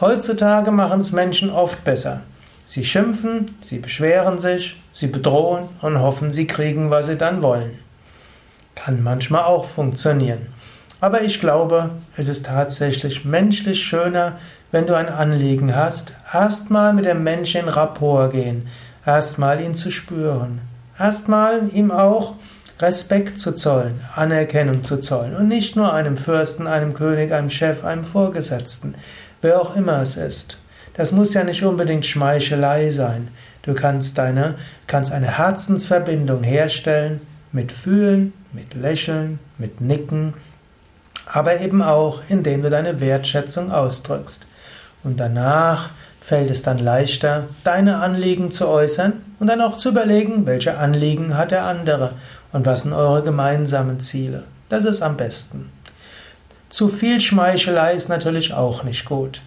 [0.00, 2.22] Heutzutage machen es Menschen oft besser.
[2.66, 7.78] Sie schimpfen, sie beschweren sich, sie bedrohen und hoffen, sie kriegen, was sie dann wollen.
[8.74, 10.46] Kann manchmal auch funktionieren.
[11.00, 14.38] Aber ich glaube, es ist tatsächlich menschlich schöner,
[14.70, 18.68] wenn du ein Anliegen hast, erstmal mit dem Menschen in Rapport gehen,
[19.04, 20.60] erstmal ihn zu spüren,
[20.98, 22.34] erstmal ihm auch
[22.80, 27.84] Respekt zu zollen, Anerkennung zu zollen und nicht nur einem Fürsten, einem König, einem Chef,
[27.84, 28.94] einem Vorgesetzten,
[29.40, 30.58] wer auch immer es ist.
[30.94, 33.28] Das muss ja nicht unbedingt Schmeichelei sein.
[33.62, 34.56] Du kannst deine,
[34.86, 37.20] kannst eine Herzensverbindung herstellen
[37.52, 40.34] mit Fühlen, mit Lächeln, mit Nicken,
[41.26, 44.46] aber eben auch, indem du deine Wertschätzung ausdrückst.
[45.04, 50.46] Und danach fällt es dann leichter, deine Anliegen zu äußern und dann auch zu überlegen,
[50.46, 52.10] welche Anliegen hat der andere
[52.52, 54.44] und was sind eure gemeinsamen Ziele.
[54.68, 55.72] Das ist am besten.
[56.70, 59.42] Zu viel Schmeichelei ist natürlich auch nicht gut.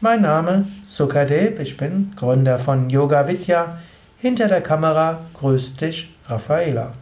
[0.00, 3.78] Mein Name Sukadev, ich bin Gründer von Yoga Vidya.
[4.18, 6.92] Hinter der Kamera grüßt dich Raffaela.